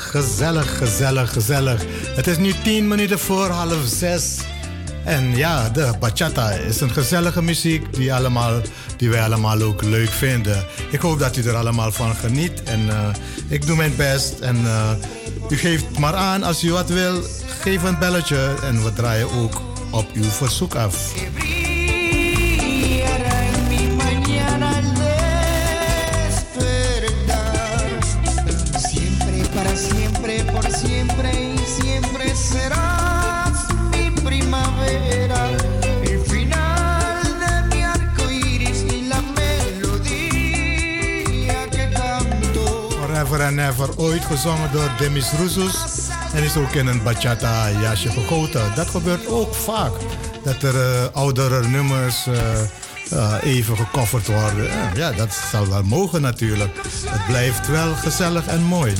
[0.01, 1.85] gezellig, gezellig, gezellig.
[2.15, 4.37] Het is nu tien minuten voor half zes.
[5.05, 8.61] En ja, de bachata is een gezellige muziek die, allemaal,
[8.97, 10.65] die wij allemaal ook leuk vinden.
[10.91, 12.63] Ik hoop dat u er allemaal van geniet.
[12.63, 13.09] En eh,
[13.49, 14.39] ik doe mijn best.
[14.39, 14.91] En eh,
[15.49, 17.23] u geeft maar aan als u wat wil.
[17.61, 21.13] Geef een belletje en we draaien ook op uw verzoek af.
[43.51, 45.75] Never Ooit, gezongen door Demis Roussos.
[46.35, 48.75] En is ook in een bachata jasje gegoten.
[48.75, 49.93] Dat gebeurt ook vaak.
[50.43, 52.61] Dat er eh, oudere nummers eh,
[53.11, 54.71] eh, even gecoverd worden.
[54.95, 56.77] ja, dat zal wel mogen natuurlijk.
[57.07, 58.95] Het blijft wel gezellig en mooi.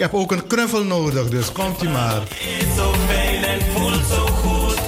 [0.00, 2.22] Ik heb ook een knuffel nodig, dus komt u maar.
[2.22, 2.92] Eet zo
[3.46, 4.80] en voelt zo goed.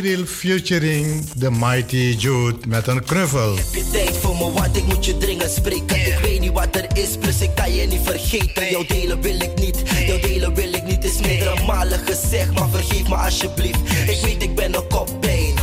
[0.00, 3.56] Cyril featuring The Mighty Jude met een knuffel.
[3.56, 6.06] Heb je tijd voor me, want ik moet je dringen spreken.
[6.06, 8.70] Ik weet niet wat er is, plus ik kan je niet vergeten.
[8.70, 11.04] Jouw delen wil ik niet, jouw delen wil ik niet.
[11.04, 13.80] Is meerdere malen gezegd, maar vergeef me alsjeblieft.
[14.06, 15.54] Ik weet, ik ben een kopbeen,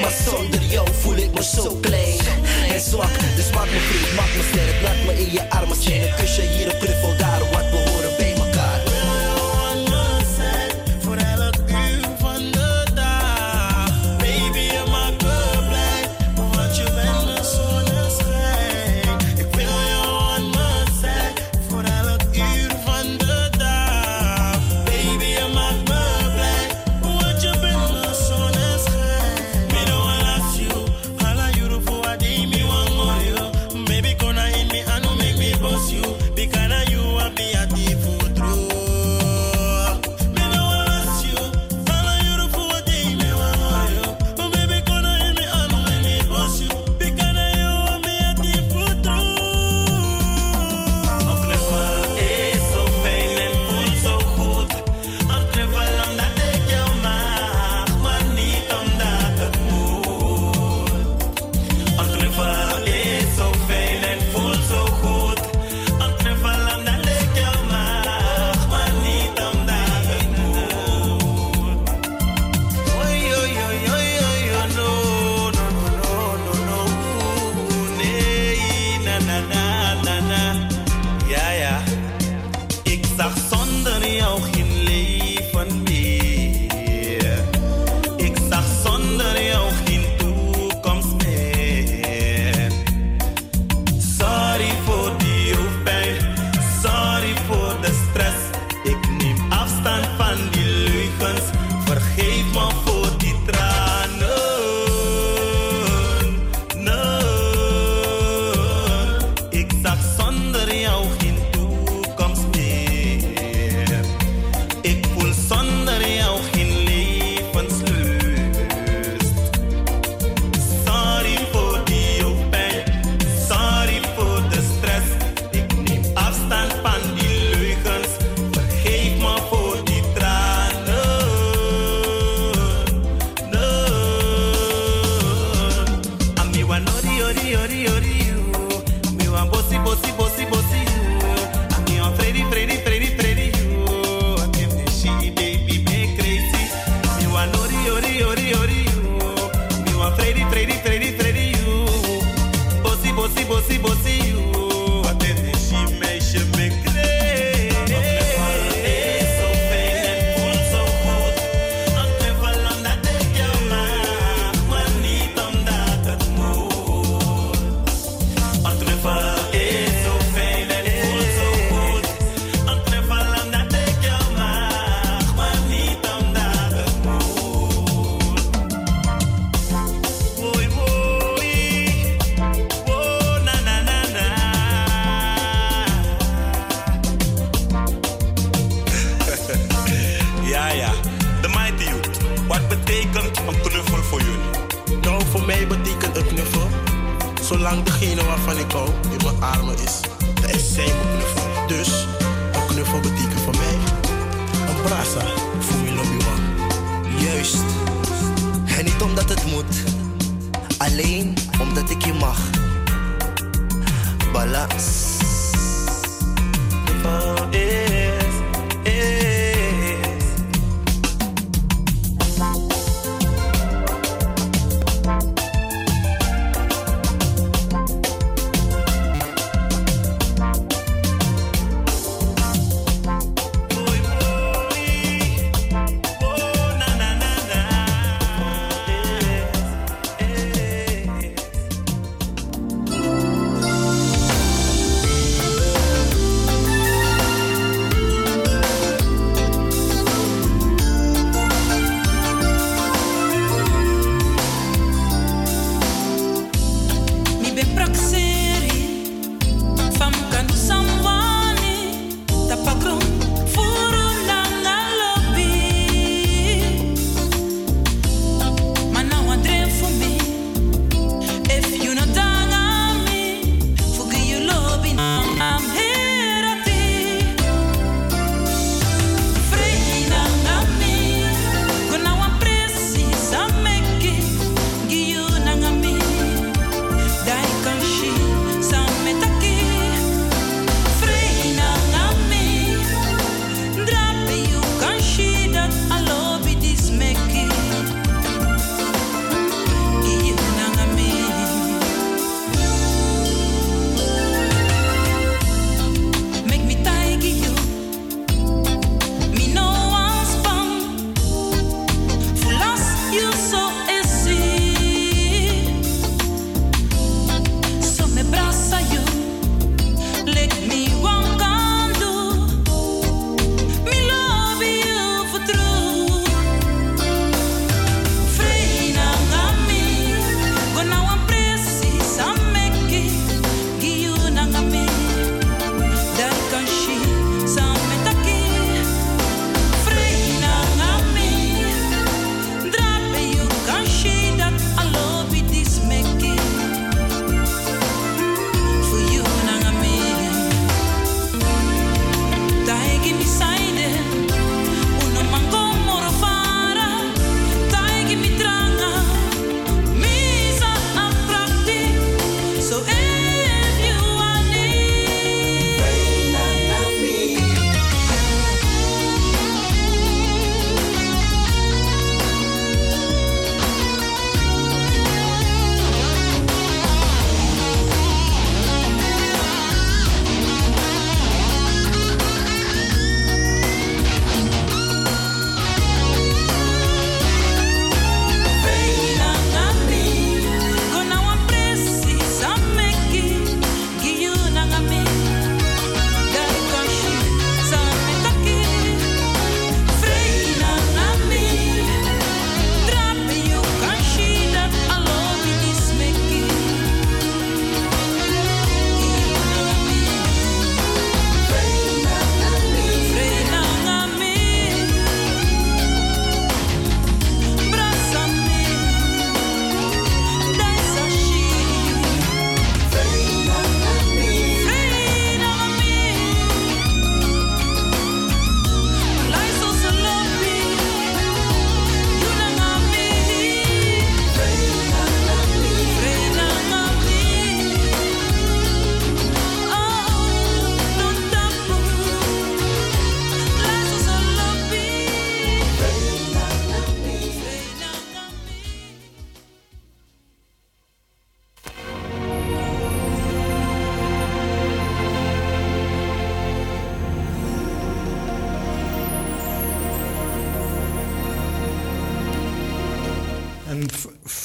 [0.00, 2.18] Maar zonder jou voel ik me zo klein
[2.72, 3.10] en zwak.
[3.36, 4.34] Dus maak me vriend, maak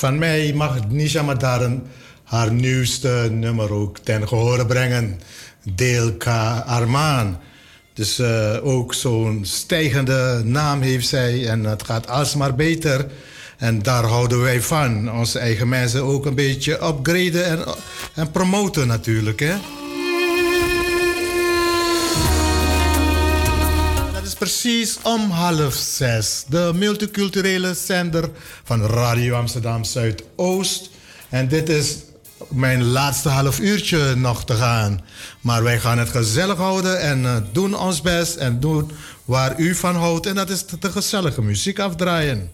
[0.02, 1.84] Van mij mag Nisha Madaren
[2.24, 5.20] haar nieuwste nummer ook ten gehore brengen.
[5.76, 6.26] Deel K.
[6.66, 7.40] Armaan.
[7.94, 13.06] Dus eh, ook zo'n stijgende naam heeft zij en het gaat alsmaar beter.
[13.58, 15.12] En daar houden wij van.
[15.12, 17.64] Onze eigen mensen ook een beetje upgraden en,
[18.16, 19.40] en promoten natuurlijk.
[19.40, 19.56] Hè?
[24.42, 26.44] Precies om half zes.
[26.48, 28.30] De multiculturele zender
[28.64, 30.90] van Radio Amsterdam Zuidoost.
[31.30, 31.98] En dit is
[32.48, 35.02] mijn laatste half uurtje nog te gaan.
[35.42, 38.92] Maar wij gaan het gezellig houden en eh, doen ons best en doen
[39.26, 40.26] waar u van houdt.
[40.26, 42.52] En dat is de, de gezellige muziek afdraaien.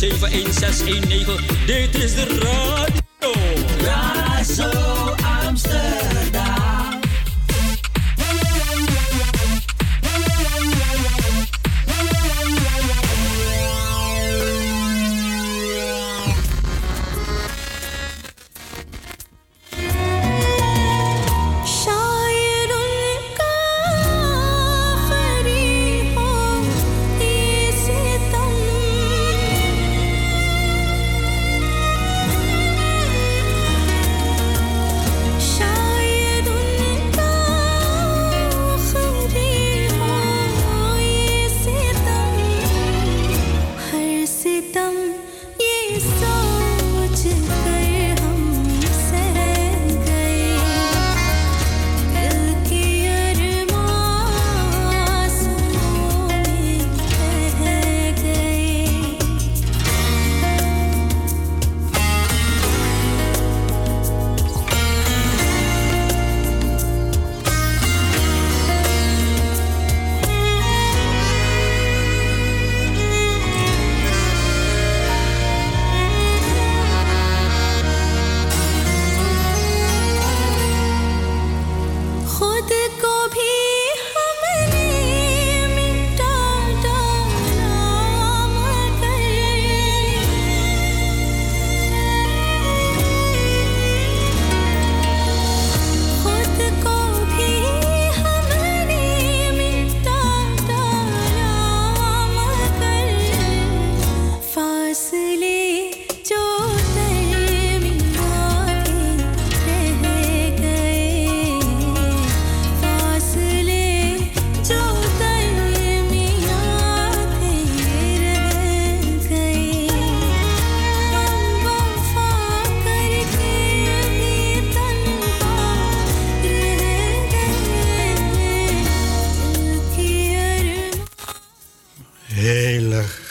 [0.00, 0.49] 7-1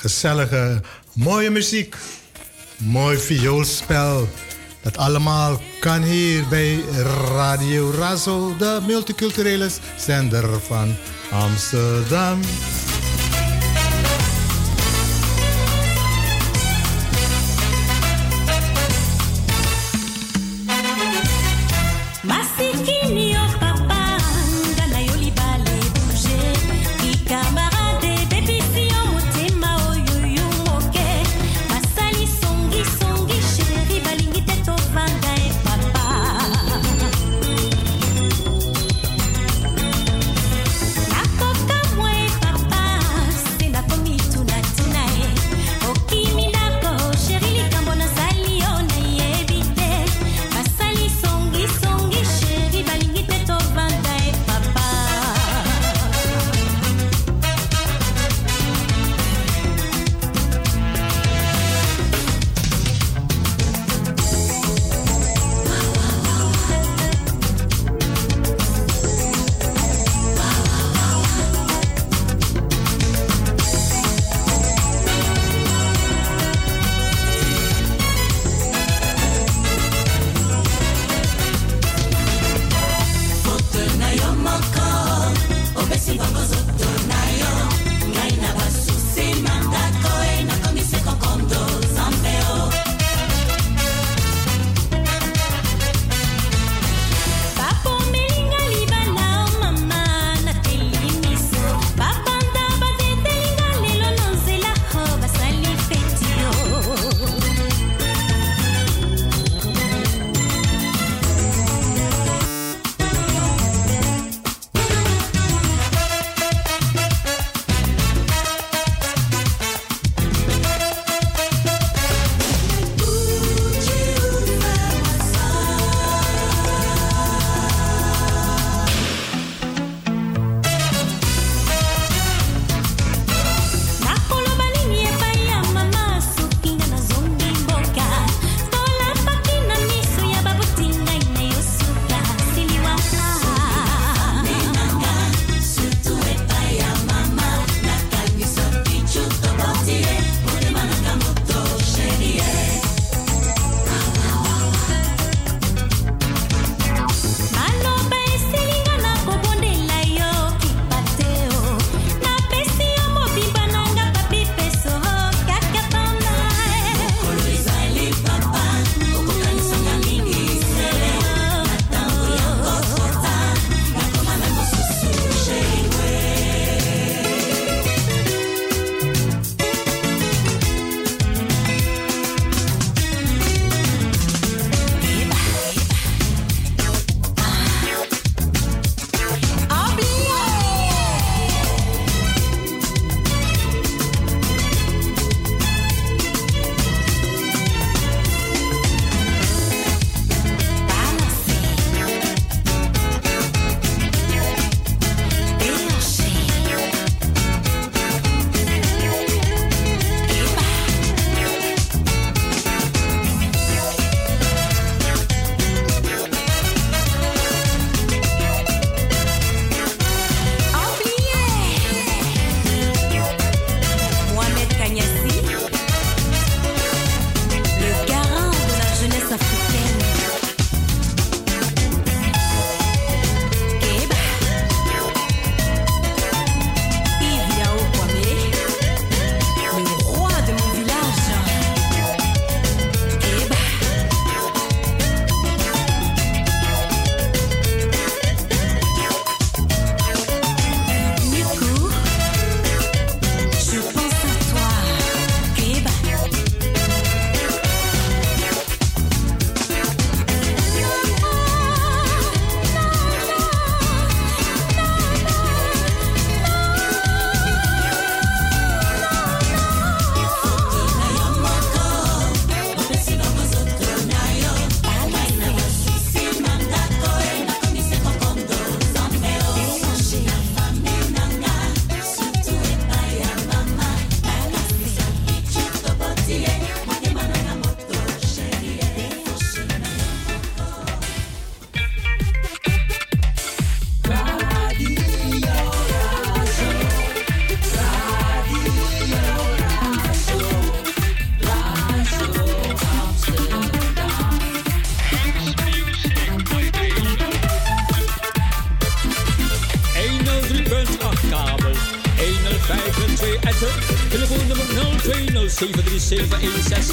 [0.10, 0.82] gezellige,
[1.14, 1.96] mooie muziek.
[2.78, 4.28] Mooi vioolspel.
[4.82, 6.80] Dat allemaal kan hier bij
[7.36, 10.96] Radio Razo, de multiculturele zender van
[11.32, 12.40] Amsterdam.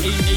[0.06, 0.35] Amy.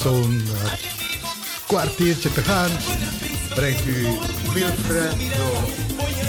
[0.00, 0.72] Zo'n eh,
[1.66, 2.70] kwartiertje te gaan,
[3.54, 4.06] brengt u
[4.52, 5.70] Wilfredo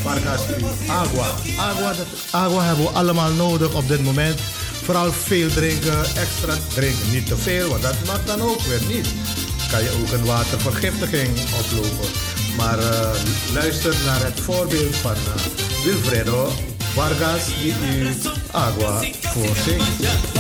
[0.02, 0.42] Vargas
[0.88, 1.28] agua.
[1.58, 4.40] Agua, dat, agua hebben we allemaal nodig op dit moment.
[4.84, 7.12] Vooral veel drinken, extra drinken.
[7.12, 9.08] Niet te veel, want dat mag dan ook weer niet.
[9.72, 11.30] Kan je ook een watervergiftiging
[11.60, 12.10] oplopen.
[12.58, 13.12] Maar eh,
[13.54, 16.52] luister naar het voorbeeld van eh, Wilfredo
[16.94, 18.14] Vargas die u
[18.52, 20.33] agua voorzingt.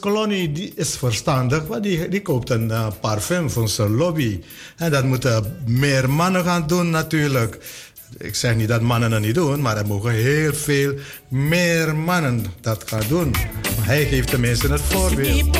[0.00, 4.40] Colony die is verstandig, want die, die koopt een eh, parfum voor zijn lobby.
[4.76, 7.58] En dat moeten meer mannen gaan doen natuurlijk.
[8.18, 10.94] Ik zeg niet dat mannen het niet doen, maar er mogen heel veel
[11.28, 13.34] meer mannen dat gaan doen.
[13.80, 15.59] Hij geeft tenminste het voorbeeld.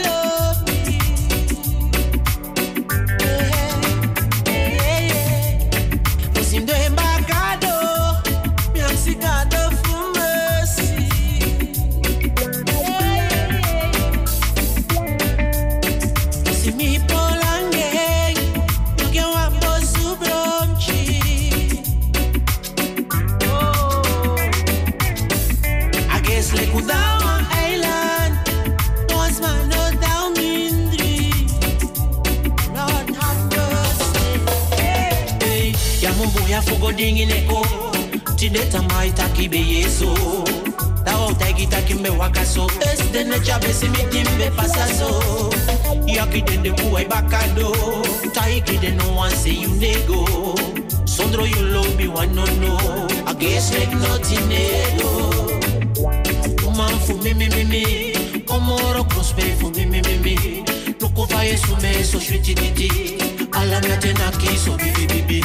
[36.81, 37.65] mumbu ya fugo dingi neko
[38.35, 40.13] Tideta mai takibe yeso
[41.05, 45.49] Tao tagi takimbe wakaso Es dene chabe si mi timbe pasaso
[46.05, 47.71] Yaki dende kuwai bakado
[48.33, 50.25] Taiki de no one say you nego
[51.05, 52.77] Sondro you love me one no no.
[53.27, 55.29] I guess like nothing nego
[56.65, 58.13] Woman for me me me me
[58.45, 60.63] Komoro prosper for me me me me
[60.99, 63.17] Loko fa yesu me so shwiti titi
[63.53, 65.41] Ala mi atena ki so bibi bibi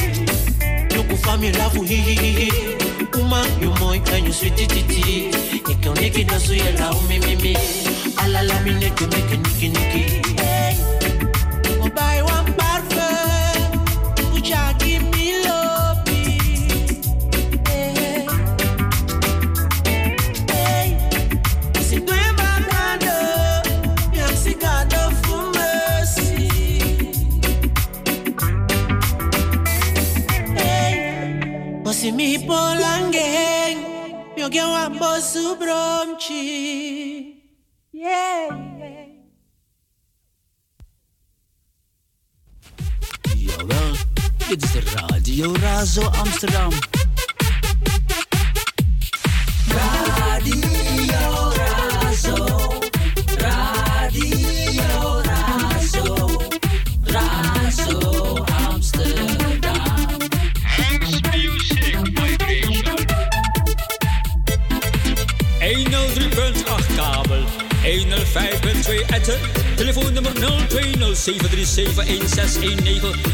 [0.97, 2.51] Loko fa mi lafu hi hi hi hi
[3.17, 5.29] Woman you moi and you sweetie titi
[5.71, 7.57] Ike oniki dosu ye la umi mi mi
[8.23, 10.36] Ala la mi neke meke niki niki
[34.57, 37.35] mi get one bosu bromchi.
[37.93, 38.49] Yeah.
[43.37, 43.97] Jawel,
[44.49, 46.71] dit is de Radio Razo Amsterdam.
[71.75, 73.26] Dit is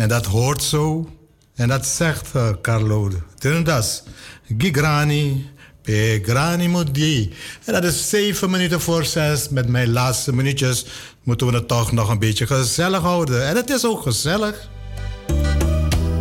[0.00, 1.08] En dat hoort zo.
[1.54, 4.02] En dat zegt eh, Carlo Trindas.
[4.58, 5.50] Gigrani,
[5.82, 7.32] Pegrani Mugi.
[7.64, 9.48] En dat is zeven minuten voor zes.
[9.48, 10.86] Met mijn laatste minuutjes
[11.22, 13.46] moeten we het toch nog een beetje gezellig houden.
[13.46, 14.68] En het is ook gezellig.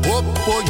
[0.07, 0.63] Oppo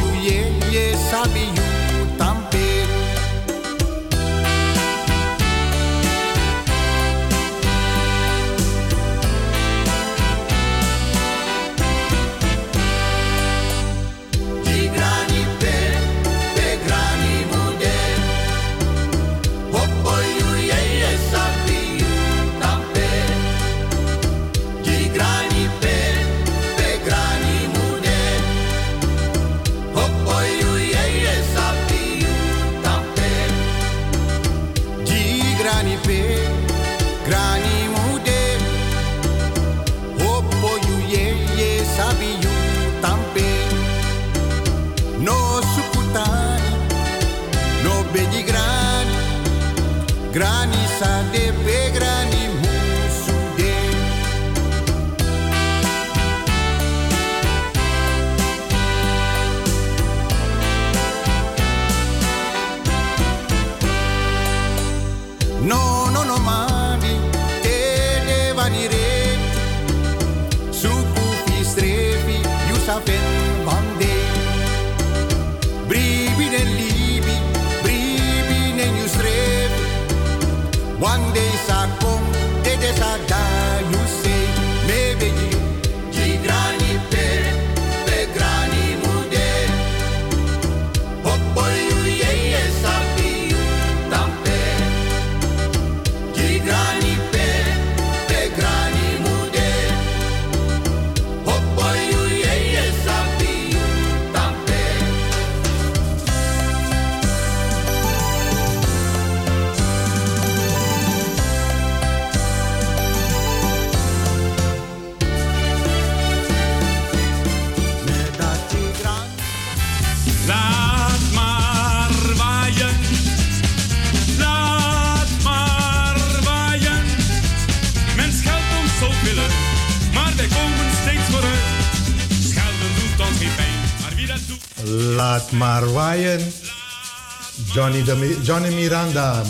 [138.49, 139.41] Johnny, Miranda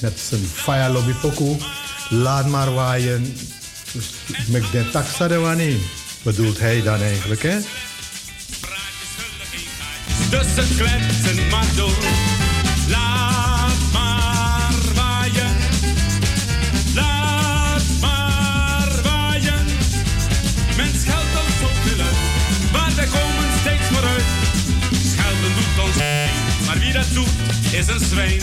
[0.00, 1.56] met zijn Fire Lobby Poku.
[2.08, 3.36] Laat maar waaien.
[4.46, 5.78] Met de taxa de wanneer.
[6.22, 7.58] Bedoelt hij dan eigenlijk, hè?
[10.30, 12.13] Dus het kletsen maar.
[27.78, 28.40] Is een zwijn.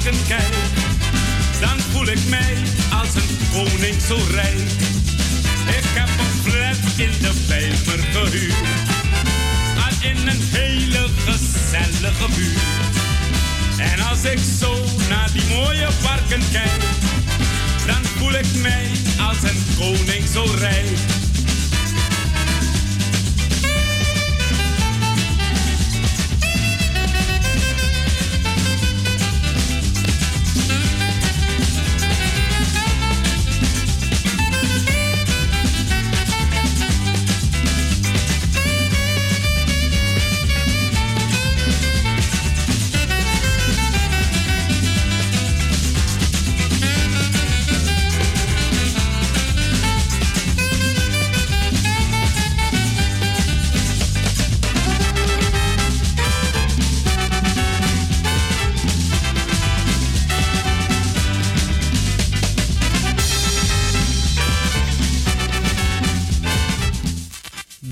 [0.00, 0.54] Kijk,
[1.60, 2.56] dan voel ik mij
[3.00, 4.70] als een koning zo rijk.
[5.68, 8.54] Ik heb een flat in de Bijlmer gehuurd.
[9.74, 12.60] Maar in een hele gezellige buurt.
[13.78, 16.82] En als ik zo naar die mooie parken kijk,
[17.86, 18.90] dan voel ik mij
[19.28, 20.98] als een koning zo rijk.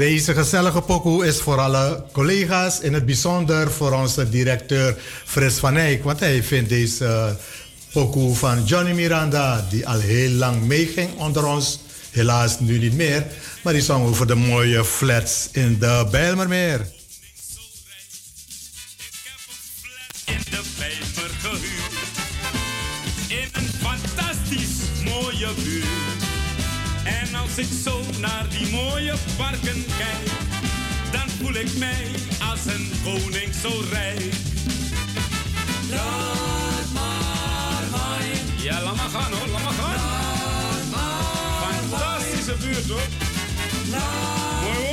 [0.09, 5.77] Deze gezellige pokoe is voor alle collega's, in het bijzonder voor onze directeur Fris van
[5.77, 6.05] Eyck.
[6.05, 7.37] Want hij vindt deze
[7.93, 11.81] pokoe van Johnny Miranda, die al heel lang meeging onder ons,
[12.11, 13.27] helaas nu niet meer,
[13.63, 16.98] maar die zong over de mooie flats in de Bijlmermeer.
[27.59, 30.31] Ik zo naar die mooie parken kijk,
[31.13, 32.11] dan voel ik mij
[32.51, 34.35] als een koning zo rijk.
[35.91, 38.39] Laat maar waaien.
[38.63, 39.99] Ja, laat maar gaan hoor, laat maar gaan.
[41.91, 43.09] Fantastische buurt hoor.
[44.63, 44.88] Mooi wonen.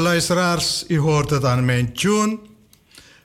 [0.00, 2.38] Luisteraars, u hoort het aan mijn tune.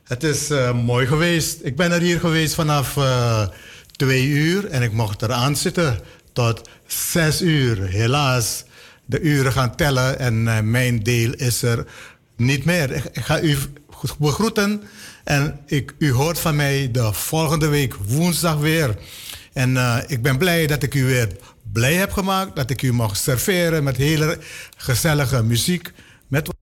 [0.04, 1.60] Het is eh, mooi geweest.
[1.64, 3.48] Ik ben er hier geweest vanaf eh,
[3.92, 6.00] twee uur en ik mocht eraan zitten
[6.34, 7.88] tot zes uur.
[7.88, 8.64] Helaas,
[9.06, 11.86] de uren gaan tellen en eh, mijn deel is er
[12.36, 12.92] niet meer.
[12.92, 13.58] Ik, ik ga u
[14.20, 14.84] begroeten
[15.24, 18.96] en ik, u hoort van mij de volgende week woensdag weer.
[19.54, 19.78] En
[20.08, 21.28] ik ben blij dat ik u weer
[21.72, 24.38] blij heb gemaakt, dat ik u mag serveren met hele
[24.78, 25.92] gezellige muziek.
[26.28, 26.50] Met